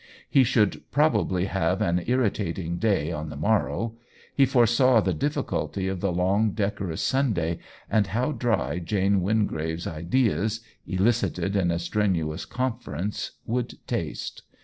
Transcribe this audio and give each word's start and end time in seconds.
He 0.27 0.43
should 0.43 0.81
probably 0.89 1.45
have 1.45 1.79
an 1.79 2.03
irritating 2.07 2.77
day 2.77 3.11
on 3.11 3.29
the 3.29 3.35
morrow; 3.35 3.97
he 4.33 4.47
foresaw 4.47 4.99
the 4.99 5.13
difficulty 5.13 5.87
of 5.87 5.99
the 5.99 6.11
long, 6.11 6.53
decorous 6.53 7.03
Sunday, 7.03 7.59
and 7.87 8.07
how 8.07 8.31
dry 8.31 8.79
Jane 8.79 9.21
Wingrave's 9.21 9.85
ideas, 9.85 10.61
elicited 10.87 11.55
in 11.55 11.69
a 11.69 11.77
strenuous 11.77 12.45
conference, 12.45 13.33
would 13.45 13.75
taste. 13.85 14.41